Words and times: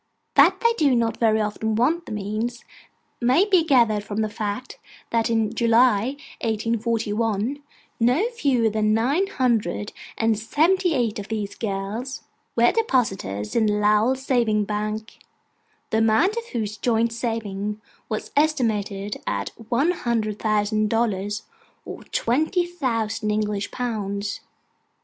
That 0.33 0.59
they 0.61 0.73
do 0.79 0.95
not 0.95 1.17
very 1.17 1.39
often 1.39 1.75
want 1.75 2.07
the 2.07 2.11
means, 2.11 2.63
may 3.21 3.45
be 3.45 3.63
gathered 3.63 4.03
from 4.03 4.21
the 4.21 4.29
fact, 4.31 4.79
that 5.11 5.29
in 5.29 5.53
July, 5.53 6.15
1841, 6.41 7.61
no 7.99 8.27
fewer 8.31 8.67
than 8.71 8.95
nine 8.95 9.27
hundred 9.27 9.93
and 10.17 10.39
seventy 10.39 10.95
eight 10.95 11.19
of 11.19 11.27
these 11.27 11.53
girls 11.53 12.23
were 12.55 12.71
depositors 12.71 13.55
in 13.55 13.67
the 13.67 13.73
Lowell 13.79 14.15
Savings 14.15 14.65
Bank: 14.65 15.19
the 15.91 15.99
amount 15.99 16.35
of 16.35 16.47
whose 16.47 16.77
joint 16.77 17.13
savings 17.13 17.77
was 18.09 18.31
estimated 18.35 19.17
at 19.27 19.49
one 19.69 19.91
hundred 19.91 20.39
thousand 20.39 20.89
dollars, 20.89 21.43
or 21.85 22.01
twenty 22.05 22.65
thousand 22.65 23.29
English 23.29 23.69
pounds. 23.69 24.39